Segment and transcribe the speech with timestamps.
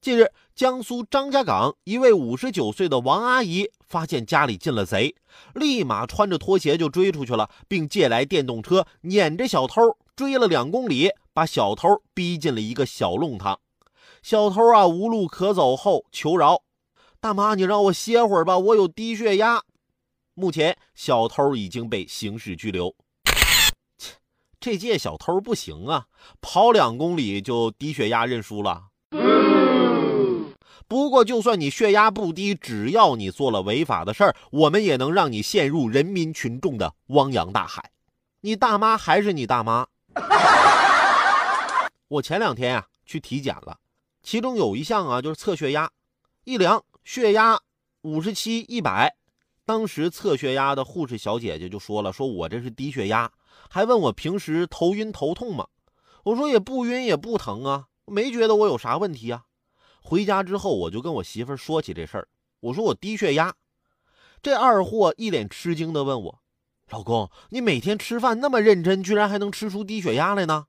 [0.00, 5.14] 近日，江苏张家港一位五十九岁的王阿姨发现家里进了贼，
[5.52, 13.60] 立马穿着拖鞋就追出去了，并借来电动车撵着小偷追了两公里，把小偷逼进了一个小弄堂。
[14.22, 16.62] 小偷啊无路可走后求饶
[17.20, 19.62] ：“大妈，你让我歇会儿吧，我有低血压。”
[20.32, 22.96] 目前，小偷已经被刑事拘留。
[23.98, 24.14] 切，
[24.58, 26.06] 这届小偷不行啊，
[26.40, 28.84] 跑两公里就低血压认输了。
[30.88, 37.90] 不过，就算你血压不低，只要你做了违法的事儿，我们也能让你陷入人民群众的汪洋大海。
[38.40, 39.86] 你大妈还是你大妈。
[42.08, 43.78] 我前两天啊去体检了，
[44.22, 45.90] 其中有一项啊就是测血压，
[46.44, 47.60] 一量血压
[48.02, 49.14] 五十七一百，
[49.64, 53.30] 当时测血压的护士小姐姐就说了，说我这是低血压，
[53.68, 55.68] 还问我平时头晕头痛吗？
[56.24, 59.44] 我说也不晕也不疼啊，没觉得我有啥问题啊。
[60.10, 62.26] 回家之后，我就跟我媳妇说起这事儿。
[62.58, 63.54] 我说我低血压，
[64.42, 66.42] 这二货一脸吃惊的问我
[66.90, 70.66] ：“老公，你每天吃饭那么认真，居然还能吃出低血压来呢？”